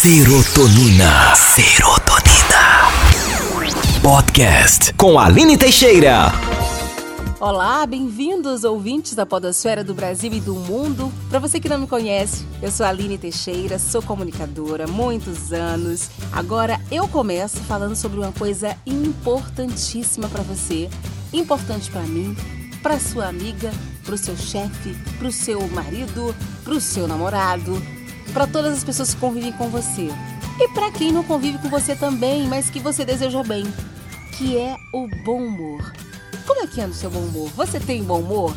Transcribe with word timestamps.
Serotonina. 0.00 1.34
Serotonina. 1.34 2.88
Podcast 4.00 4.94
com 4.94 5.18
Aline 5.18 5.58
Teixeira. 5.58 6.30
Olá, 7.40 7.84
bem-vindos 7.84 8.62
ouvintes 8.62 9.16
da 9.16 9.26
Podosfera 9.26 9.82
do 9.82 9.94
Brasil 9.94 10.32
e 10.32 10.38
do 10.38 10.54
mundo. 10.54 11.12
Para 11.28 11.40
você 11.40 11.58
que 11.58 11.68
não 11.68 11.80
me 11.80 11.88
conhece, 11.88 12.46
eu 12.62 12.70
sou 12.70 12.86
a 12.86 12.90
Aline 12.90 13.18
Teixeira, 13.18 13.76
sou 13.76 14.00
comunicadora 14.00 14.84
há 14.84 14.86
muitos 14.86 15.52
anos. 15.52 16.10
Agora 16.30 16.80
eu 16.92 17.08
começo 17.08 17.56
falando 17.62 17.96
sobre 17.96 18.20
uma 18.20 18.30
coisa 18.30 18.76
importantíssima 18.86 20.28
para 20.28 20.44
você, 20.44 20.88
importante 21.32 21.90
para 21.90 22.02
mim, 22.02 22.36
para 22.84 23.00
sua 23.00 23.26
amiga, 23.26 23.72
para 24.04 24.14
o 24.14 24.18
seu 24.18 24.36
chefe, 24.36 24.96
para 25.18 25.26
o 25.26 25.32
seu 25.32 25.66
marido, 25.70 26.32
para 26.62 26.74
o 26.74 26.80
seu 26.80 27.08
namorado, 27.08 27.82
para 28.32 28.46
todas 28.46 28.76
as 28.76 28.84
pessoas 28.84 29.14
que 29.14 29.20
convivem 29.20 29.52
com 29.52 29.68
você. 29.68 30.08
E 30.60 30.68
para 30.68 30.90
quem 30.90 31.12
não 31.12 31.22
convive 31.22 31.58
com 31.58 31.68
você 31.68 31.94
também, 31.94 32.46
mas 32.46 32.68
que 32.70 32.80
você 32.80 33.04
deseja 33.04 33.42
bem, 33.42 33.64
que 34.36 34.56
é 34.56 34.76
o 34.92 35.06
bom 35.24 35.42
humor. 35.42 35.92
Como 36.46 36.62
é 36.62 36.66
que 36.66 36.80
anda 36.80 36.90
o 36.90 36.94
seu 36.94 37.10
bom 37.10 37.20
humor? 37.20 37.50
Você 37.56 37.78
tem 37.78 38.02
bom 38.02 38.20
humor? 38.20 38.54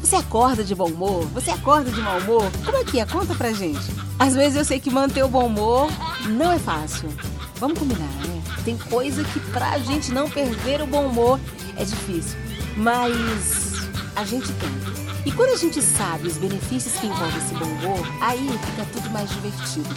Você 0.00 0.16
acorda 0.16 0.64
de 0.64 0.74
bom 0.74 0.88
humor? 0.88 1.26
Você 1.34 1.50
acorda 1.50 1.90
de 1.90 2.00
mau 2.00 2.18
humor? 2.18 2.50
Como 2.64 2.76
é 2.76 2.84
que 2.84 2.98
é? 2.98 3.06
Conta 3.06 3.34
pra 3.34 3.52
gente. 3.52 3.92
Às 4.18 4.34
vezes 4.34 4.56
eu 4.56 4.64
sei 4.64 4.80
que 4.80 4.90
manter 4.90 5.22
o 5.22 5.28
bom 5.28 5.46
humor 5.46 5.88
não 6.28 6.50
é 6.50 6.58
fácil. 6.58 7.08
Vamos 7.56 7.78
combinar, 7.78 8.08
né? 8.26 8.42
Tem 8.64 8.76
coisa 8.76 9.22
que 9.22 9.38
pra 9.52 9.78
gente 9.78 10.10
não 10.10 10.28
perder 10.28 10.82
o 10.82 10.86
bom 10.86 11.06
humor 11.06 11.38
é 11.76 11.84
difícil. 11.84 12.38
Mas 12.76 13.88
a 14.16 14.24
gente 14.24 14.50
tem. 14.52 14.99
E 15.24 15.32
quando 15.32 15.50
a 15.50 15.56
gente 15.56 15.82
sabe 15.82 16.28
os 16.28 16.36
benefícios 16.38 16.94
que 16.94 17.06
envolve 17.06 17.38
esse 17.38 17.54
bom 17.54 17.66
humor, 17.66 18.06
aí 18.20 18.48
fica 18.64 18.86
tudo 18.92 19.10
mais 19.10 19.28
divertido. 19.30 19.94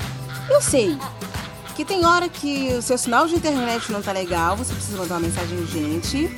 Eu 0.49 0.62
sei 0.62 0.98
que 1.76 1.86
tem 1.86 2.05
hora 2.05 2.27
que 2.27 2.73
o 2.73 2.82
seu 2.82 2.98
sinal 2.98 3.27
de 3.27 3.36
internet 3.36 3.91
não 3.91 4.01
tá 4.01 4.12
legal, 4.12 4.57
você 4.57 4.74
precisa 4.74 4.98
mandar 4.98 5.16
uma 5.16 5.21
mensagem 5.21 5.57
urgente, 5.57 6.29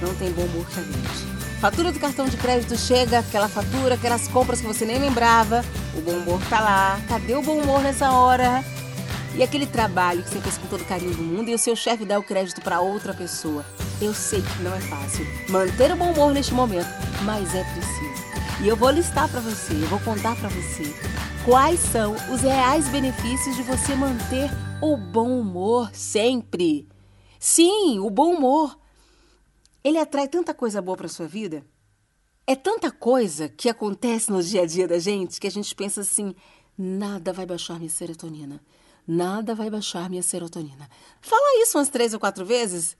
não 0.00 0.14
tem 0.14 0.32
bom 0.32 0.42
humor 0.42 0.66
que 0.66 0.74
gente. 0.76 1.34
Fatura 1.60 1.92
do 1.92 1.98
cartão 1.98 2.26
de 2.26 2.36
crédito 2.36 2.76
chega, 2.76 3.20
aquela 3.20 3.48
fatura, 3.48 3.94
aquelas 3.94 4.28
compras 4.28 4.60
que 4.60 4.66
você 4.66 4.84
nem 4.84 4.98
lembrava, 4.98 5.64
o 5.96 6.00
bom 6.00 6.12
humor 6.12 6.40
tá 6.50 6.60
lá. 6.60 7.00
Cadê 7.08 7.34
o 7.34 7.42
bom 7.42 7.58
humor 7.58 7.80
nessa 7.80 8.10
hora? 8.10 8.64
E 9.34 9.42
aquele 9.42 9.66
trabalho 9.66 10.22
que 10.22 10.30
você 10.30 10.40
fez 10.40 10.58
com 10.58 10.66
todo 10.66 10.84
carinho 10.84 11.14
do 11.14 11.22
mundo 11.22 11.48
e 11.48 11.54
o 11.54 11.58
seu 11.58 11.74
chefe 11.74 12.04
dá 12.04 12.18
o 12.18 12.22
crédito 12.22 12.60
para 12.60 12.80
outra 12.80 13.14
pessoa. 13.14 13.64
Eu 14.00 14.12
sei 14.12 14.42
que 14.42 14.62
não 14.62 14.74
é 14.74 14.80
fácil 14.80 15.26
manter 15.48 15.90
o 15.92 15.96
bom 15.96 16.12
humor 16.12 16.32
neste 16.32 16.52
momento, 16.52 16.88
mas 17.22 17.54
é 17.54 17.64
preciso. 17.64 18.13
E 18.62 18.68
eu 18.68 18.76
vou 18.76 18.90
listar 18.90 19.28
para 19.30 19.40
você, 19.40 19.72
eu 19.74 19.88
vou 19.88 19.98
contar 20.00 20.36
para 20.36 20.48
você 20.48 20.84
quais 21.44 21.80
são 21.80 22.14
os 22.32 22.40
reais 22.40 22.88
benefícios 22.88 23.56
de 23.56 23.62
você 23.62 23.94
manter 23.94 24.48
o 24.80 24.96
bom 24.96 25.40
humor 25.40 25.90
sempre. 25.92 26.88
Sim, 27.38 27.98
o 27.98 28.08
bom 28.08 28.34
humor. 28.34 28.78
Ele 29.82 29.98
atrai 29.98 30.28
tanta 30.28 30.54
coisa 30.54 30.80
boa 30.80 30.96
para 30.96 31.08
sua 31.08 31.26
vida. 31.26 31.64
É 32.46 32.54
tanta 32.54 32.90
coisa 32.90 33.48
que 33.48 33.68
acontece 33.68 34.30
no 34.30 34.42
dia 34.42 34.62
a 34.62 34.66
dia 34.66 34.86
da 34.86 34.98
gente 34.98 35.40
que 35.40 35.46
a 35.46 35.50
gente 35.50 35.74
pensa 35.74 36.02
assim: 36.02 36.34
nada 36.78 37.32
vai 37.32 37.44
baixar 37.44 37.78
minha 37.78 37.90
serotonina. 37.90 38.62
Nada 39.06 39.54
vai 39.54 39.68
baixar 39.68 40.08
minha 40.08 40.22
serotonina. 40.22 40.88
Fala 41.20 41.62
isso 41.62 41.76
umas 41.76 41.90
três 41.90 42.14
ou 42.14 42.20
quatro 42.20 42.46
vezes. 42.46 42.96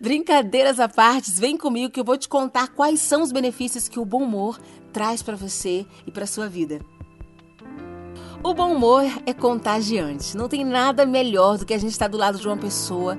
Brincadeiras 0.00 0.80
à 0.80 0.88
parte, 0.88 1.30
vem 1.32 1.56
comigo 1.56 1.92
que 1.92 2.00
eu 2.00 2.04
vou 2.04 2.16
te 2.16 2.28
contar 2.28 2.68
quais 2.68 3.00
são 3.00 3.22
os 3.22 3.32
benefícios 3.32 3.88
que 3.88 3.98
o 3.98 4.04
bom 4.04 4.22
humor 4.22 4.58
traz 4.92 5.22
para 5.22 5.36
você 5.36 5.86
e 6.06 6.10
para 6.10 6.26
sua 6.26 6.48
vida. 6.48 6.80
O 8.42 8.54
bom 8.54 8.72
humor 8.72 9.04
é 9.26 9.34
contagiante. 9.34 10.34
Não 10.34 10.48
tem 10.48 10.64
nada 10.64 11.04
melhor 11.04 11.58
do 11.58 11.66
que 11.66 11.74
a 11.74 11.78
gente 11.78 11.92
estar 11.92 12.08
do 12.08 12.16
lado 12.16 12.38
de 12.38 12.46
uma 12.46 12.56
pessoa 12.56 13.18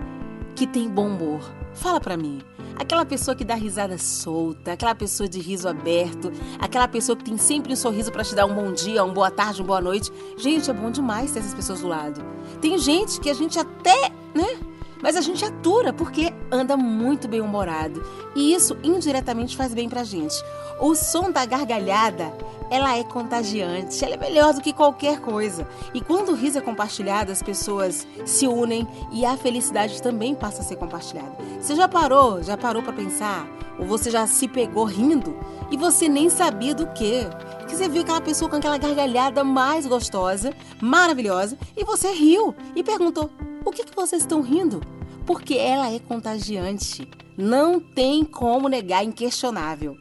que 0.55 0.65
tem 0.65 0.89
bom 0.89 1.07
humor. 1.07 1.41
Fala 1.73 2.01
para 2.01 2.17
mim. 2.17 2.41
Aquela 2.75 3.05
pessoa 3.05 3.35
que 3.35 3.45
dá 3.45 3.53
risada 3.53 3.95
solta, 3.99 4.73
aquela 4.73 4.95
pessoa 4.95 5.29
de 5.29 5.39
riso 5.39 5.69
aberto, 5.69 6.31
aquela 6.59 6.87
pessoa 6.87 7.15
que 7.15 7.23
tem 7.23 7.37
sempre 7.37 7.73
um 7.73 7.75
sorriso 7.75 8.11
para 8.11 8.23
te 8.23 8.33
dar 8.33 8.47
um 8.47 8.55
bom 8.55 8.73
dia, 8.73 9.03
uma 9.03 9.13
boa 9.13 9.29
tarde, 9.29 9.61
uma 9.61 9.67
boa 9.67 9.81
noite. 9.81 10.11
Gente, 10.37 10.71
é 10.71 10.73
bom 10.73 10.89
demais 10.89 11.31
ter 11.31 11.39
essas 11.39 11.53
pessoas 11.53 11.81
do 11.81 11.87
lado. 11.87 12.23
Tem 12.59 12.75
gente 12.79 13.19
que 13.19 13.29
a 13.29 13.33
gente 13.35 13.59
até, 13.59 14.09
né? 14.33 14.70
Mas 15.01 15.15
a 15.15 15.21
gente 15.21 15.43
atura 15.43 15.91
porque 15.91 16.33
anda 16.51 16.77
muito 16.77 17.27
bem 17.27 17.41
humorado. 17.41 18.03
E 18.35 18.53
isso 18.53 18.77
indiretamente 18.83 19.57
faz 19.57 19.73
bem 19.73 19.89
pra 19.89 20.03
gente. 20.03 20.35
O 20.79 20.95
som 20.95 21.31
da 21.31 21.45
gargalhada, 21.45 22.33
ela 22.69 22.97
é 22.97 23.03
contagiante, 23.03 24.03
ela 24.03 24.15
é 24.15 24.17
melhor 24.17 24.53
do 24.53 24.61
que 24.61 24.73
qualquer 24.73 25.19
coisa. 25.19 25.67
E 25.93 26.01
quando 26.01 26.29
o 26.29 26.35
riso 26.35 26.57
é 26.57 26.61
compartilhado, 26.61 27.31
as 27.31 27.43
pessoas 27.43 28.07
se 28.25 28.47
unem 28.47 28.87
e 29.11 29.25
a 29.25 29.37
felicidade 29.37 30.01
também 30.01 30.33
passa 30.33 30.61
a 30.61 30.65
ser 30.65 30.77
compartilhada. 30.77 31.35
Você 31.59 31.75
já 31.75 31.87
parou, 31.87 32.41
já 32.41 32.57
parou 32.57 32.81
para 32.81 32.93
pensar? 32.93 33.47
Ou 33.77 33.85
você 33.85 34.09
já 34.11 34.27
se 34.27 34.47
pegou 34.47 34.85
rindo 34.85 35.35
e 35.71 35.77
você 35.77 36.07
nem 36.07 36.29
sabia 36.29 36.75
do 36.75 36.87
que? 36.87 37.25
Que 37.71 37.77
você 37.77 37.87
viu 37.87 38.01
aquela 38.01 38.19
pessoa 38.19 38.49
com 38.49 38.57
aquela 38.57 38.77
gargalhada 38.77 39.45
mais 39.45 39.87
gostosa, 39.87 40.53
maravilhosa, 40.81 41.57
e 41.77 41.85
você 41.85 42.11
riu 42.11 42.53
e 42.75 42.83
perguntou: 42.83 43.29
o 43.63 43.71
que, 43.71 43.85
que 43.85 43.95
vocês 43.95 44.23
estão 44.23 44.41
rindo? 44.41 44.81
Porque 45.25 45.53
ela 45.53 45.89
é 45.89 45.97
contagiante. 45.97 47.07
Não 47.37 47.79
tem 47.79 48.25
como 48.25 48.67
negar, 48.67 49.05
inquestionável. 49.05 49.97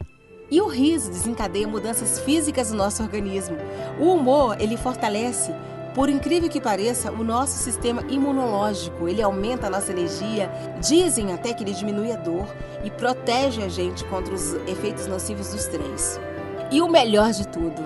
E 0.51 0.61
o 0.61 0.67
riso 0.67 1.13
desencadeia 1.13 1.69
mudanças 1.69 2.19
físicas 2.19 2.73
no 2.73 2.79
nosso 2.79 3.05
organismo. 3.05 3.57
O 4.01 4.15
humor, 4.15 4.61
ele 4.61 4.77
fortalece, 4.77 5.55
por 5.95 6.09
incrível 6.09 6.51
que 6.51 6.61
pareça, 6.61 7.13
o 7.13 7.23
nosso 7.23 7.57
sistema 7.57 8.03
imunológico. 8.09 9.09
Ele 9.09 9.23
aumenta 9.23 9.69
a 9.69 9.71
nossa 9.71 9.93
energia. 9.93 10.51
Dizem 10.81 11.33
até 11.33 11.55
que 11.55 11.63
ele 11.63 11.73
diminui 11.73 12.11
a 12.11 12.17
dor 12.17 12.49
e 12.83 12.91
protege 12.91 13.63
a 13.63 13.69
gente 13.69 14.05
contra 14.07 14.35
os 14.35 14.55
efeitos 14.67 15.07
nocivos 15.07 15.51
do 15.51 15.57
estresse. 15.57 16.30
E 16.71 16.81
o 16.81 16.89
melhor 16.89 17.33
de 17.33 17.47
tudo, 17.49 17.83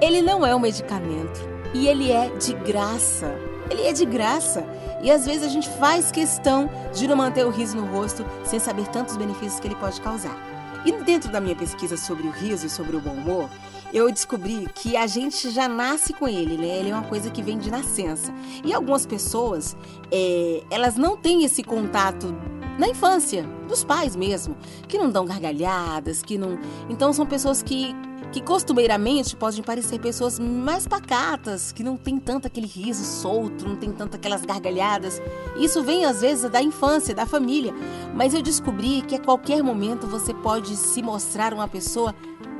ele 0.00 0.20
não 0.20 0.44
é 0.44 0.54
um 0.54 0.58
medicamento 0.58 1.40
e 1.72 1.88
ele 1.88 2.12
é 2.12 2.28
de 2.30 2.52
graça. 2.52 3.34
Ele 3.70 3.82
é 3.82 3.92
de 3.92 4.04
graça. 4.04 4.64
E 5.02 5.10
às 5.10 5.26
vezes 5.26 5.42
a 5.44 5.48
gente 5.48 5.68
faz 5.68 6.10
questão 6.10 6.70
de 6.94 7.06
não 7.08 7.16
manter 7.16 7.44
o 7.44 7.50
riso 7.50 7.76
no 7.76 7.86
rosto 7.86 8.24
sem 8.44 8.58
saber 8.58 8.86
tantos 8.88 9.16
benefícios 9.16 9.60
que 9.60 9.68
ele 9.68 9.74
pode 9.74 10.00
causar. 10.00 10.36
E 10.84 10.92
dentro 10.92 11.30
da 11.30 11.40
minha 11.40 11.56
pesquisa 11.56 11.96
sobre 11.96 12.28
o 12.28 12.30
riso 12.30 12.66
e 12.66 12.70
sobre 12.70 12.96
o 12.96 13.00
bom 13.00 13.10
humor, 13.10 13.50
eu 13.92 14.10
descobri 14.12 14.68
que 14.74 14.96
a 14.96 15.06
gente 15.06 15.50
já 15.50 15.66
nasce 15.66 16.12
com 16.12 16.28
ele, 16.28 16.56
né? 16.56 16.78
Ele 16.78 16.90
é 16.90 16.94
uma 16.94 17.02
coisa 17.02 17.30
que 17.30 17.42
vem 17.42 17.58
de 17.58 17.70
nascença. 17.70 18.32
E 18.64 18.72
algumas 18.72 19.04
pessoas, 19.04 19.76
é, 20.12 20.62
elas 20.70 20.96
não 20.96 21.16
têm 21.16 21.44
esse 21.44 21.62
contato 21.62 22.34
na 22.78 22.88
infância, 22.88 23.44
dos 23.68 23.84
pais 23.84 24.14
mesmo, 24.14 24.56
que 24.86 24.98
não 24.98 25.10
dão 25.10 25.24
gargalhadas, 25.24 26.22
que 26.22 26.36
não. 26.38 26.58
Então 26.88 27.12
são 27.12 27.26
pessoas 27.26 27.62
que 27.62 27.94
que 28.36 28.42
costumeiramente 28.42 29.34
podem 29.34 29.62
parecer 29.62 29.98
pessoas 29.98 30.38
mais 30.38 30.86
pacatas, 30.86 31.72
que 31.72 31.82
não 31.82 31.96
tem 31.96 32.18
tanto 32.18 32.46
aquele 32.46 32.66
riso 32.66 33.02
solto, 33.02 33.66
não 33.66 33.76
tem 33.76 33.90
tanto 33.90 34.14
aquelas 34.14 34.44
gargalhadas. 34.44 35.22
Isso 35.58 35.82
vem 35.82 36.04
às 36.04 36.20
vezes 36.20 36.50
da 36.50 36.60
infância, 36.60 37.14
da 37.14 37.24
família. 37.24 37.72
Mas 38.14 38.34
eu 38.34 38.42
descobri 38.42 39.00
que 39.00 39.14
a 39.14 39.18
qualquer 39.18 39.62
momento 39.62 40.06
você 40.06 40.34
pode 40.34 40.76
se 40.76 41.02
mostrar 41.02 41.54
uma 41.54 41.66
pessoa 41.66 42.14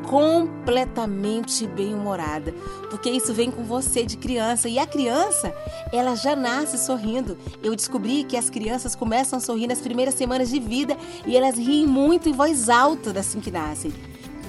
completamente 0.06 1.66
bem-humorada, 1.66 2.54
porque 2.88 3.10
isso 3.10 3.34
vem 3.34 3.50
com 3.50 3.62
você 3.62 4.06
de 4.06 4.16
criança 4.16 4.70
e 4.70 4.78
a 4.78 4.86
criança, 4.86 5.54
ela 5.92 6.14
já 6.14 6.34
nasce 6.34 6.78
sorrindo. 6.78 7.36
Eu 7.62 7.76
descobri 7.76 8.24
que 8.24 8.38
as 8.38 8.48
crianças 8.48 8.94
começam 8.94 9.38
a 9.38 9.42
sorrir 9.42 9.66
nas 9.66 9.80
primeiras 9.80 10.14
semanas 10.14 10.48
de 10.48 10.58
vida 10.58 10.96
e 11.26 11.36
elas 11.36 11.58
riem 11.58 11.86
muito 11.86 12.30
em 12.30 12.32
voz 12.32 12.70
alta 12.70 13.18
assim 13.20 13.40
que 13.40 13.50
nascem. 13.50 13.92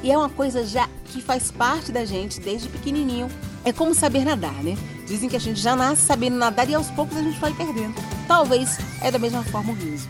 E 0.03 0.11
é 0.11 0.17
uma 0.17 0.29
coisa 0.29 0.65
já 0.65 0.87
que 1.05 1.21
faz 1.21 1.51
parte 1.51 1.91
da 1.91 2.05
gente 2.05 2.39
desde 2.39 2.69
pequenininho. 2.69 3.29
É 3.65 3.73
como 3.73 3.93
saber 3.93 4.23
nadar, 4.23 4.63
né? 4.63 4.77
Dizem 5.05 5.29
que 5.29 5.35
a 5.35 5.39
gente 5.39 5.59
já 5.59 5.75
nasce 5.75 6.03
sabendo 6.03 6.37
nadar 6.37 6.69
e 6.69 6.75
aos 6.75 6.89
poucos 6.91 7.17
a 7.17 7.21
gente 7.21 7.39
vai 7.39 7.53
perdendo. 7.53 7.95
Talvez 8.27 8.77
é 9.01 9.11
da 9.11 9.19
mesma 9.19 9.43
forma 9.43 9.71
o 9.71 9.75
riso. 9.75 10.07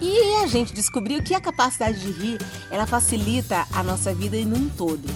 E 0.00 0.42
a 0.42 0.46
gente 0.46 0.72
descobriu 0.72 1.22
que 1.22 1.34
a 1.34 1.40
capacidade 1.40 2.00
de 2.00 2.10
rir, 2.10 2.38
ela 2.70 2.86
facilita 2.86 3.66
a 3.72 3.82
nossa 3.82 4.12
vida 4.12 4.36
em 4.36 4.52
um 4.52 4.68
todo. 4.68 5.08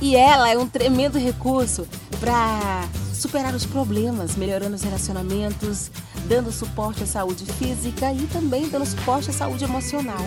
E 0.00 0.16
ela 0.16 0.48
é 0.48 0.56
um 0.56 0.66
tremendo 0.66 1.18
recurso 1.18 1.86
para 2.18 2.88
superar 3.12 3.54
os 3.54 3.66
problemas, 3.66 4.36
melhorando 4.36 4.74
os 4.74 4.82
relacionamentos, 4.82 5.90
dando 6.26 6.50
suporte 6.50 7.02
à 7.02 7.06
saúde 7.06 7.44
física 7.52 8.10
e 8.12 8.26
também 8.28 8.68
dando 8.68 8.86
suporte 8.86 9.28
à 9.28 9.32
saúde 9.32 9.64
emocional. 9.64 10.24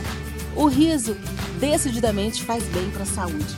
O 0.56 0.68
riso 0.68 1.18
decididamente 1.64 2.44
faz 2.44 2.62
bem 2.66 2.90
para 2.92 3.04
a 3.04 3.06
saúde. 3.06 3.56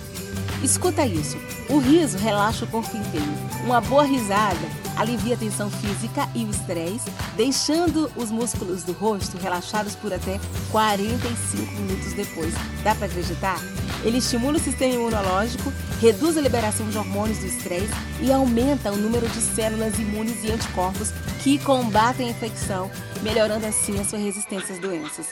Escuta 0.64 1.06
isso. 1.08 1.38
O 1.68 1.80
riso 1.80 2.20
relaxa 2.20 2.66
o 2.66 2.68
corpo 2.68 2.96
inteiro. 2.96 3.34
Uma 3.64 3.82
boa 3.82 4.04
risada 4.04 4.86
alivia 4.96 5.34
a 5.34 5.38
tensão 5.38 5.72
física 5.72 6.30
e 6.36 6.46
o 6.46 6.50
estresse, 6.52 7.12
deixando 7.36 8.10
os 8.16 8.30
músculos 8.30 8.84
do 8.84 8.94
rosto 8.94 9.38
relaxados 9.38 9.96
por 9.96 10.14
até 10.14 10.40
45 10.72 11.72
minutos 11.74 12.14
depois. 12.14 12.54
Dá 12.84 12.94
para 12.94 13.08
acreditar? 13.08 13.60
Ele 14.04 14.20
estimula 14.20 14.58
o 14.58 14.62
sistema 14.62 14.94
imunológico, 14.94 15.74
reduz 16.00 16.38
a 16.38 16.42
liberação 16.42 16.88
de 16.88 16.98
hormônios 17.00 17.40
do 17.40 17.48
estresse 17.48 17.94
e 18.22 18.32
aumenta 18.32 18.92
o 18.92 18.98
número 18.98 19.28
de 19.28 19.42
células 19.42 19.98
imunes 19.98 20.44
e 20.44 20.52
anticorpos 20.52 21.12
que 21.44 21.58
combatem 21.58 22.28
a 22.28 22.32
infecção, 22.32 22.90
melhorando 23.24 23.66
assim 23.66 24.00
a 24.00 24.06
sua 24.06 24.20
resistência 24.20 24.76
às 24.76 24.80
doenças. 24.80 25.28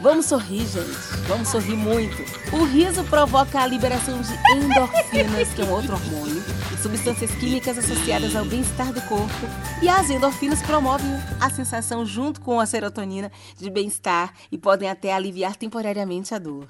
Vamos 0.00 0.26
sorrir, 0.26 0.66
gente. 0.66 0.96
Vamos 1.28 1.48
sorrir 1.48 1.76
muito. 1.76 2.16
O 2.54 2.64
riso 2.64 3.04
provoca 3.04 3.60
a 3.60 3.66
liberação 3.66 4.18
de 4.22 4.32
endorfinas, 4.52 5.52
que 5.52 5.60
é 5.60 5.64
um 5.64 5.72
outro 5.72 5.92
hormônio, 5.92 6.42
substâncias 6.82 7.30
químicas 7.32 7.76
associadas 7.76 8.34
ao 8.34 8.46
bem-estar 8.46 8.94
do 8.94 9.02
corpo. 9.02 9.46
E 9.82 9.90
as 9.90 10.08
endorfinas 10.08 10.62
promovem 10.62 11.10
a 11.38 11.50
sensação, 11.50 12.06
junto 12.06 12.40
com 12.40 12.58
a 12.58 12.64
serotonina, 12.64 13.30
de 13.58 13.68
bem-estar 13.68 14.32
e 14.50 14.56
podem 14.56 14.88
até 14.88 15.12
aliviar 15.12 15.54
temporariamente 15.54 16.34
a 16.34 16.38
dor. 16.38 16.66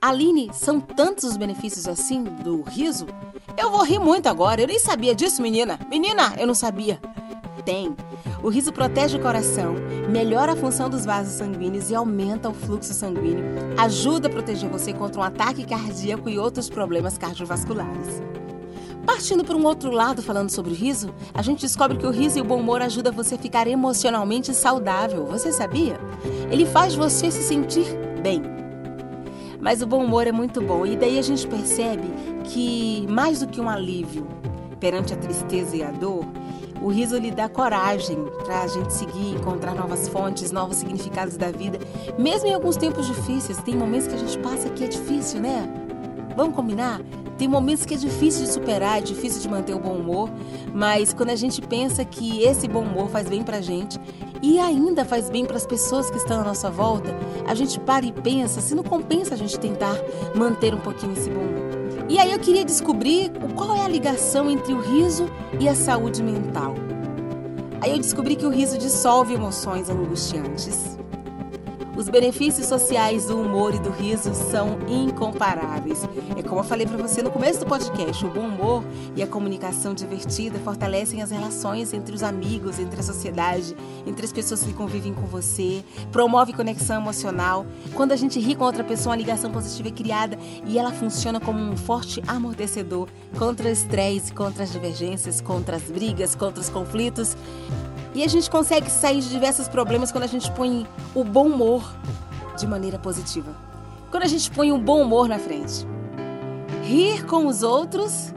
Aline, 0.00 0.50
são 0.54 0.80
tantos 0.80 1.24
os 1.24 1.36
benefícios 1.36 1.86
assim 1.86 2.24
do 2.24 2.62
riso? 2.62 3.06
Eu 3.58 3.70
vou 3.70 3.84
rir 3.84 3.98
muito 3.98 4.26
agora. 4.26 4.62
Eu 4.62 4.66
nem 4.66 4.78
sabia 4.78 5.14
disso, 5.14 5.42
menina. 5.42 5.78
Menina, 5.90 6.34
eu 6.38 6.46
não 6.46 6.54
sabia. 6.54 6.98
Tem. 7.64 7.96
O 8.42 8.50
riso 8.50 8.72
protege 8.72 9.16
o 9.16 9.20
coração, 9.20 9.74
melhora 10.10 10.52
a 10.52 10.56
função 10.56 10.90
dos 10.90 11.06
vasos 11.06 11.32
sanguíneos 11.32 11.90
e 11.90 11.94
aumenta 11.94 12.50
o 12.50 12.54
fluxo 12.54 12.92
sanguíneo. 12.92 13.44
Ajuda 13.78 14.28
a 14.28 14.30
proteger 14.30 14.68
você 14.68 14.92
contra 14.92 15.20
um 15.20 15.24
ataque 15.24 15.64
cardíaco 15.64 16.28
e 16.28 16.38
outros 16.38 16.68
problemas 16.68 17.16
cardiovasculares. 17.16 18.22
Partindo 19.06 19.44
para 19.44 19.56
um 19.56 19.64
outro 19.64 19.90
lado, 19.90 20.22
falando 20.22 20.50
sobre 20.50 20.72
o 20.72 20.74
riso, 20.74 21.14
a 21.32 21.42
gente 21.42 21.60
descobre 21.60 21.96
que 21.96 22.06
o 22.06 22.10
riso 22.10 22.38
e 22.38 22.42
o 22.42 22.44
bom 22.44 22.60
humor 22.60 22.82
ajudam 22.82 23.12
você 23.12 23.34
a 23.34 23.38
ficar 23.38 23.66
emocionalmente 23.66 24.54
saudável. 24.54 25.26
Você 25.26 25.52
sabia? 25.52 25.98
Ele 26.50 26.66
faz 26.66 26.94
você 26.94 27.30
se 27.30 27.42
sentir 27.42 27.86
bem. 28.22 28.42
Mas 29.60 29.80
o 29.80 29.86
bom 29.86 30.04
humor 30.04 30.26
é 30.26 30.32
muito 30.32 30.60
bom 30.60 30.84
e 30.84 30.96
daí 30.96 31.18
a 31.18 31.22
gente 31.22 31.46
percebe 31.46 32.08
que 32.44 33.06
mais 33.08 33.40
do 33.40 33.46
que 33.46 33.60
um 33.60 33.68
alívio 33.68 34.26
perante 34.78 35.14
a 35.14 35.16
tristeza 35.16 35.74
e 35.76 35.82
a 35.82 35.90
dor, 35.90 36.26
o 36.80 36.88
riso 36.88 37.16
lhe 37.16 37.30
dá 37.30 37.48
coragem 37.48 38.16
para 38.44 38.62
a 38.62 38.66
gente 38.66 38.92
seguir, 38.92 39.36
encontrar 39.36 39.74
novas 39.74 40.08
fontes, 40.08 40.50
novos 40.50 40.76
significados 40.78 41.36
da 41.36 41.50
vida, 41.50 41.78
mesmo 42.18 42.48
em 42.48 42.54
alguns 42.54 42.76
tempos 42.76 43.06
difíceis. 43.06 43.58
Tem 43.58 43.74
momentos 43.74 44.06
que 44.08 44.14
a 44.14 44.18
gente 44.18 44.38
passa 44.38 44.68
que 44.70 44.84
é 44.84 44.88
difícil, 44.88 45.40
né? 45.40 45.68
Vamos 46.36 46.54
combinar? 46.54 47.00
Tem 47.38 47.48
momentos 47.48 47.84
que 47.84 47.94
é 47.94 47.96
difícil 47.96 48.44
de 48.44 48.52
superar, 48.52 48.98
é 48.98 49.00
difícil 49.00 49.40
de 49.40 49.48
manter 49.48 49.74
o 49.74 49.78
bom 49.78 49.94
humor, 49.94 50.30
mas 50.72 51.12
quando 51.12 51.30
a 51.30 51.36
gente 51.36 51.60
pensa 51.60 52.04
que 52.04 52.42
esse 52.42 52.68
bom 52.68 52.82
humor 52.82 53.08
faz 53.08 53.28
bem 53.28 53.42
pra 53.42 53.60
gente 53.60 53.98
e 54.40 54.58
ainda 54.58 55.04
faz 55.04 55.30
bem 55.30 55.44
para 55.44 55.56
as 55.56 55.66
pessoas 55.66 56.10
que 56.10 56.16
estão 56.16 56.40
à 56.40 56.44
nossa 56.44 56.70
volta, 56.70 57.14
a 57.46 57.54
gente 57.54 57.80
para 57.80 58.04
e 58.04 58.12
pensa 58.12 58.60
se 58.60 58.74
não 58.74 58.84
compensa 58.84 59.34
a 59.34 59.36
gente 59.36 59.58
tentar 59.58 59.96
manter 60.34 60.74
um 60.74 60.80
pouquinho 60.80 61.12
esse 61.12 61.30
bom 61.30 61.40
humor. 61.40 61.63
E 62.06 62.18
aí 62.18 62.32
eu 62.32 62.38
queria 62.38 62.64
descobrir 62.64 63.30
qual 63.56 63.74
é 63.74 63.82
a 63.82 63.88
ligação 63.88 64.50
entre 64.50 64.74
o 64.74 64.80
riso 64.80 65.26
e 65.58 65.66
a 65.66 65.74
saúde 65.74 66.22
mental. 66.22 66.74
Aí 67.80 67.92
eu 67.92 67.98
descobri 67.98 68.36
que 68.36 68.44
o 68.44 68.50
riso 68.50 68.76
dissolve 68.76 69.32
emoções 69.34 69.88
angustiantes. 69.88 70.98
Os 71.96 72.08
benefícios 72.08 72.66
sociais 72.66 73.26
do 73.26 73.40
humor 73.40 73.72
e 73.72 73.78
do 73.78 73.90
riso 73.90 74.34
são 74.34 74.78
incomparáveis. 74.88 76.02
É 76.36 76.42
como 76.42 76.60
eu 76.60 76.64
falei 76.64 76.86
para 76.86 76.96
você 76.96 77.22
no 77.22 77.30
começo 77.30 77.60
do 77.60 77.66
podcast, 77.66 78.26
o 78.26 78.30
bom 78.30 78.48
humor 78.48 78.84
e 79.14 79.22
a 79.22 79.26
comunicação 79.28 79.94
divertida 79.94 80.58
fortalecem 80.58 81.22
as 81.22 81.30
relações 81.30 81.92
entre 81.92 82.12
os 82.12 82.24
amigos, 82.24 82.80
entre 82.80 82.98
a 82.98 83.02
sociedade, 83.02 83.76
entre 84.04 84.26
as 84.26 84.32
pessoas 84.32 84.64
que 84.64 84.72
convivem 84.72 85.14
com 85.14 85.26
você, 85.26 85.84
promove 86.10 86.52
conexão 86.52 87.00
emocional. 87.00 87.64
Quando 87.94 88.10
a 88.10 88.16
gente 88.16 88.40
ri 88.40 88.56
com 88.56 88.64
outra 88.64 88.82
pessoa, 88.82 89.14
a 89.14 89.18
ligação 89.18 89.52
positiva 89.52 89.88
é 89.88 89.92
criada 89.92 90.36
e 90.66 90.76
ela 90.76 90.90
funciona 90.90 91.38
como 91.38 91.60
um 91.60 91.76
forte 91.76 92.20
amortecedor 92.26 93.08
contra 93.38 93.68
o 93.68 93.70
estresse, 93.70 94.32
contra 94.32 94.64
as 94.64 94.72
divergências, 94.72 95.40
contra 95.40 95.76
as 95.76 95.84
brigas, 95.84 96.34
contra 96.34 96.60
os 96.60 96.68
conflitos. 96.68 97.36
E 98.14 98.22
a 98.22 98.28
gente 98.28 98.48
consegue 98.48 98.88
sair 98.90 99.20
de 99.20 99.28
diversos 99.28 99.66
problemas 99.66 100.12
quando 100.12 100.24
a 100.24 100.28
gente 100.28 100.50
põe 100.52 100.86
o 101.14 101.24
bom 101.24 101.48
humor 101.48 101.94
de 102.56 102.66
maneira 102.66 102.98
positiva. 102.98 103.54
Quando 104.10 104.22
a 104.22 104.28
gente 104.28 104.50
põe 104.52 104.70
um 104.70 104.78
bom 104.78 105.02
humor 105.02 105.28
na 105.28 105.38
frente. 105.38 105.84
Rir 106.84 107.26
com 107.26 107.46
os 107.46 107.62
outros 107.62 108.32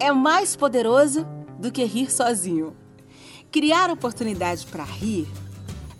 é 0.00 0.10
mais 0.10 0.56
poderoso 0.56 1.24
do 1.60 1.70
que 1.70 1.84
rir 1.84 2.10
sozinho. 2.10 2.74
Criar 3.52 3.88
oportunidade 3.88 4.66
para 4.66 4.82
rir. 4.82 5.28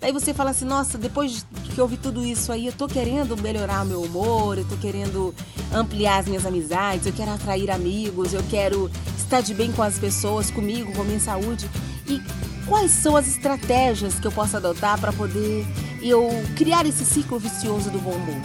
Daí 0.01 0.13
você 0.13 0.35
fala 0.35 0.51
assim: 0.51 0.65
nossa, 0.65 0.99
depois 0.99 1.47
que 1.73 1.79
eu 1.79 1.85
ouvi 1.85 1.97
tudo 1.97 2.25
isso 2.25 2.51
aí, 2.51 2.67
eu 2.67 2.73
tô 2.73 2.89
querendo 2.89 3.41
melhorar 3.41 3.85
o 3.85 3.87
meu 3.87 4.03
humor, 4.03 4.59
eu 4.59 4.65
tô 4.65 4.77
querendo 4.77 5.33
ampliar 5.73 6.19
as 6.19 6.27
minhas 6.27 6.45
amizades, 6.45 7.07
eu 7.07 7.13
quero 7.13 7.31
atrair 7.31 7.71
amigos, 7.71 8.35
eu 8.35 8.43
quero 8.51 8.91
estar 9.17 9.41
de 9.41 9.55
bem 9.55 9.71
com 9.71 9.83
as 9.83 9.99
pessoas, 9.99 10.51
comigo, 10.51 10.93
com 10.93 11.03
a 11.03 11.05
minha 11.05 11.21
saúde. 11.21 11.71
E 12.09 12.21
quais 12.67 12.91
são 12.91 13.17
as 13.17 13.27
estratégias 13.29 14.19
que 14.19 14.27
eu 14.27 14.33
posso 14.33 14.57
adotar 14.57 15.01
para 15.01 15.13
poder 15.13 15.67
eu 16.03 16.29
criar 16.57 16.87
esse 16.87 17.05
ciclo 17.05 17.39
vicioso 17.39 17.91
do 17.91 17.99
bom 17.99 18.13
humor. 18.13 18.43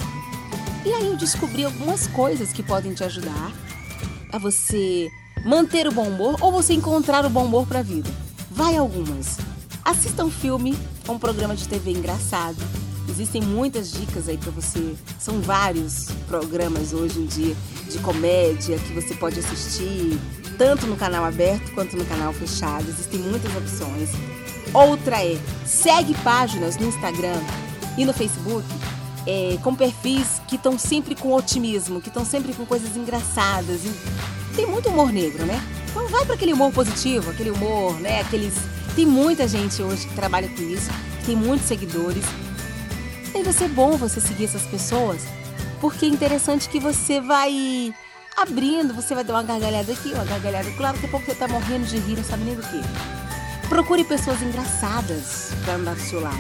E 0.86 0.94
aí 0.94 1.08
eu 1.08 1.18
descobri 1.18 1.66
algumas 1.66 2.08
coisas 2.08 2.54
que 2.54 2.64
podem 2.64 2.94
te 2.94 3.04
ajudar 3.04 3.52
a 4.32 4.38
você 4.38 5.10
manter 5.46 5.88
o 5.88 5.92
bom 5.92 6.08
humor 6.08 6.38
ou 6.42 6.52
você 6.52 6.74
encontrar 6.74 7.26
o 7.26 7.30
bom 7.30 7.46
humor 7.46 7.68
para 7.68 7.80
a 7.80 7.84
vida. 7.84 8.10
Vai 8.50 8.78
algumas. 8.78 9.38
Assista 9.84 10.24
um 10.24 10.32
filme 10.32 10.78
ou 11.08 11.16
um 11.16 11.20
programa 11.20 11.56
de 11.56 11.68
TV 11.68 11.92
engraçado. 11.92 12.58
Existem 13.10 13.42
muitas 13.42 13.92
dicas 13.92 14.28
aí 14.28 14.38
para 14.38 14.52
você. 14.52 14.96
São 15.18 15.40
vários 15.42 16.08
programas 16.28 16.94
hoje 16.94 17.20
em 17.20 17.26
dia 17.26 17.56
de 17.90 17.98
comédia 18.00 18.78
que 18.78 18.94
você 18.94 19.16
pode 19.16 19.40
assistir, 19.40 20.20
tanto 20.58 20.88
no 20.88 20.96
canal 20.96 21.24
aberto 21.24 21.72
quanto 21.74 21.96
no 21.96 22.06
canal 22.06 22.34
fechado. 22.34 22.88
Existem 22.88 23.20
muitas 23.20 23.56
opções. 23.56 24.10
Outra 24.74 25.24
é 25.24 25.38
segue 25.66 26.14
páginas 26.16 26.78
no 26.78 26.88
Instagram 26.88 27.40
e 27.98 28.06
no 28.06 28.14
Facebook 28.14 28.68
é, 29.28 29.58
com 29.62 29.76
perfis 29.76 30.42
que 30.48 30.56
estão 30.56 30.80
sempre 30.80 31.14
com 31.14 31.34
otimismo, 31.34 32.02
que 32.02 32.08
estão 32.08 32.24
sempre 32.24 32.54
com 32.54 32.66
coisas 32.66 32.96
engraçadas. 32.96 33.82
Tem 34.56 34.66
muito 34.66 34.90
humor 34.90 35.12
negro, 35.12 35.46
né? 35.46 35.62
Então 35.90 36.08
vai 36.08 36.26
para 36.26 36.36
aquele 36.36 36.54
humor 36.54 36.72
positivo, 36.72 37.30
aquele 37.30 37.52
humor, 37.52 38.00
né? 38.00 38.22
Aqueles 38.22 38.54
tem 38.96 39.06
muita 39.06 39.48
gente 39.48 39.84
hoje 39.84 40.08
que 40.08 40.16
trabalha 40.16 40.48
com 40.48 40.62
isso, 40.64 40.90
tem 41.26 41.36
muitos 41.36 41.68
seguidores. 41.68 42.24
E 43.36 43.44
vai 43.44 43.54
ser 43.54 43.68
bom 43.68 43.98
você 43.98 44.20
seguir 44.20 44.46
essas 44.46 44.64
pessoas, 44.64 45.22
porque 45.80 46.06
é 46.06 46.10
interessante 46.10 46.70
que 46.70 46.80
você 46.80 47.20
vai 47.22 47.94
abrindo, 48.38 48.94
você 48.94 49.16
vai 49.16 49.24
dar 49.24 49.34
uma 49.34 49.44
gargalhada 49.44 49.92
aqui, 49.92 50.14
uma 50.14 50.24
gargalhada 50.24 50.70
lá, 50.80 50.92
daqui 50.92 51.08
a 51.08 51.10
pouco 51.10 51.26
você 51.26 51.34
tá 51.34 51.48
morrendo 51.48 51.88
de 51.88 51.98
rir, 51.98 52.18
não 52.18 52.24
sabe 52.24 52.44
nem 52.44 52.56
do 52.56 52.62
que. 52.62 52.80
Procure 53.68 54.04
pessoas 54.04 54.42
engraçadas 54.44 55.50
para 55.66 55.74
andar 55.74 55.96
do 55.96 56.02
seu 56.02 56.22
lado, 56.22 56.38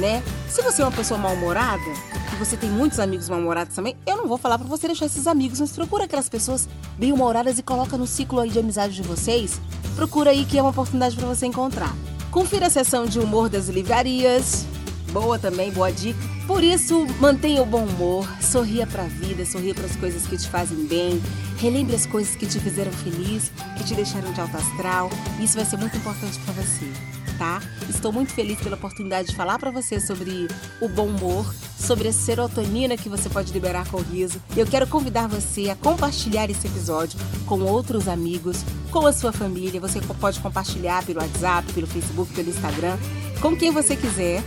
né? 0.00 0.22
Se 0.48 0.60
você 0.60 0.82
é 0.82 0.84
uma 0.84 0.90
pessoa 0.90 1.18
mal-humorada, 1.18 1.84
e 2.32 2.36
você 2.36 2.56
tem 2.56 2.68
muitos 2.68 2.98
amigos 2.98 3.28
mal-humorados 3.28 3.74
também, 3.74 3.96
eu 4.04 4.16
não 4.16 4.26
vou 4.26 4.36
falar 4.36 4.58
para 4.58 4.66
você 4.66 4.88
deixar 4.88 5.06
esses 5.06 5.26
amigos, 5.28 5.60
mas 5.60 5.70
procura 5.70 6.04
aquelas 6.04 6.28
pessoas 6.28 6.68
bem-humoradas 6.98 7.58
e 7.58 7.62
coloca 7.62 7.96
no 7.96 8.06
ciclo 8.06 8.40
aí 8.40 8.50
de 8.50 8.58
amizade 8.58 8.94
de 8.94 9.02
vocês. 9.02 9.60
Procura 9.94 10.30
aí 10.30 10.44
que 10.44 10.58
é 10.58 10.62
uma 10.62 10.70
oportunidade 10.70 11.14
para 11.16 11.26
você 11.26 11.46
encontrar. 11.46 11.94
Confira 12.30 12.66
a 12.66 12.70
seção 12.70 13.06
de 13.06 13.18
humor 13.18 13.48
das 13.48 13.68
livrarias, 13.68 14.66
Boa 15.12 15.38
também, 15.38 15.72
boa 15.72 15.90
dica. 15.90 16.37
Por 16.48 16.64
isso, 16.64 17.06
mantenha 17.20 17.62
o 17.62 17.66
bom 17.66 17.84
humor, 17.84 18.26
sorria 18.40 18.86
para 18.86 19.02
a 19.02 19.06
vida, 19.06 19.44
sorria 19.44 19.74
para 19.74 19.84
as 19.84 19.94
coisas 19.96 20.26
que 20.26 20.34
te 20.34 20.48
fazem 20.48 20.86
bem, 20.86 21.20
relembre 21.58 21.94
as 21.94 22.06
coisas 22.06 22.34
que 22.34 22.46
te 22.46 22.58
fizeram 22.58 22.90
feliz, 22.90 23.52
que 23.76 23.84
te 23.84 23.94
deixaram 23.94 24.32
de 24.32 24.40
alto 24.40 24.56
astral. 24.56 25.10
Isso 25.38 25.56
vai 25.56 25.66
ser 25.66 25.76
muito 25.76 25.98
importante 25.98 26.38
para 26.38 26.54
você, 26.54 26.90
tá? 27.36 27.60
Estou 27.90 28.10
muito 28.14 28.32
feliz 28.32 28.58
pela 28.60 28.76
oportunidade 28.76 29.28
de 29.28 29.36
falar 29.36 29.58
para 29.58 29.70
você 29.70 30.00
sobre 30.00 30.48
o 30.80 30.88
bom 30.88 31.08
humor, 31.08 31.54
sobre 31.78 32.08
a 32.08 32.12
serotonina 32.14 32.96
que 32.96 33.10
você 33.10 33.28
pode 33.28 33.52
liberar 33.52 33.86
com 33.90 33.98
o 33.98 34.02
riso. 34.02 34.40
Eu 34.56 34.66
quero 34.66 34.86
convidar 34.86 35.28
você 35.28 35.68
a 35.68 35.76
compartilhar 35.76 36.48
esse 36.48 36.66
episódio 36.66 37.20
com 37.44 37.60
outros 37.60 38.08
amigos, 38.08 38.64
com 38.90 39.06
a 39.06 39.12
sua 39.12 39.32
família. 39.34 39.82
Você 39.82 40.00
pode 40.00 40.40
compartilhar 40.40 41.04
pelo 41.04 41.20
WhatsApp, 41.20 41.70
pelo 41.74 41.86
Facebook, 41.86 42.32
pelo 42.32 42.48
Instagram, 42.48 42.96
com 43.42 43.54
quem 43.54 43.70
você 43.70 43.94
quiser. 43.94 44.42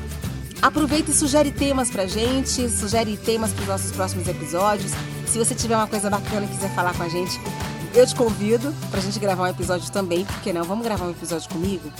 Aproveita 0.62 1.10
e 1.10 1.14
sugere 1.14 1.52
temas 1.52 1.90
pra 1.90 2.06
gente, 2.06 2.70
sugere 2.70 3.18
temas 3.18 3.52
para 3.52 3.62
os 3.64 3.68
nossos 3.68 3.92
próximos 3.92 4.28
episódios. 4.28 4.92
Se 5.26 5.40
você 5.40 5.56
tiver 5.56 5.76
uma 5.76 5.88
coisa 5.88 6.08
bacana 6.08 6.46
e 6.46 6.50
quiser 6.50 6.74
falar 6.76 6.94
com 6.94 7.02
a 7.02 7.10
gente, 7.10 7.40
eu 7.96 8.06
te 8.06 8.14
convido 8.14 8.72
pra 8.92 9.02
gente 9.02 9.18
gravar 9.18 9.44
um 9.44 9.48
episódio 9.48 9.92
também, 9.92 10.24
porque 10.24 10.54
não? 10.54 10.64
Vamos 10.64 10.86
gravar 10.86 11.06
um 11.06 11.12
episódio 11.12 11.50
comigo? 11.50 11.92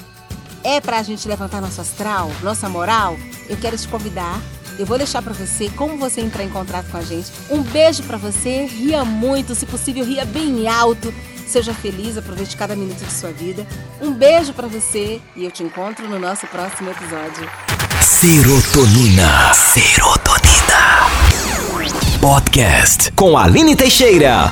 É 0.64 0.80
pra 0.80 1.02
gente 1.02 1.28
levantar 1.28 1.60
nosso 1.60 1.82
astral, 1.82 2.30
nossa 2.44 2.70
moral? 2.70 3.18
Eu 3.50 3.58
quero 3.58 3.76
te 3.76 3.88
convidar. 3.88 4.40
Eu 4.78 4.86
vou 4.86 4.98
deixar 4.98 5.24
para 5.24 5.34
você 5.34 5.68
como 5.72 5.98
você 5.98 6.22
entrar 6.22 6.44
em 6.44 6.50
contato 6.50 6.90
com 6.92 6.98
a 6.98 7.02
gente. 7.02 7.32
Um 7.50 7.64
beijo 7.64 8.04
para 8.04 8.18
você, 8.18 8.66
ria 8.66 9.04
muito, 9.04 9.56
se 9.56 9.66
possível, 9.66 10.06
ria 10.06 10.24
bem 10.24 10.68
alto. 10.68 11.12
Seja 11.48 11.74
feliz, 11.74 12.16
aproveite 12.16 12.56
cada 12.56 12.76
minuto 12.76 13.04
de 13.04 13.12
sua 13.12 13.32
vida. 13.32 13.66
Um 14.00 14.14
beijo 14.14 14.54
para 14.54 14.68
você 14.68 15.20
e 15.36 15.44
eu 15.44 15.52
te 15.52 15.64
encontro 15.64 16.08
no 16.08 16.20
nosso 16.20 16.46
próximo 16.46 16.92
episódio. 16.92 17.71
Serotonina. 18.02 19.54
Serotonina. 19.54 21.08
Podcast 22.20 23.12
com 23.12 23.38
Aline 23.38 23.76
Teixeira. 23.76 24.52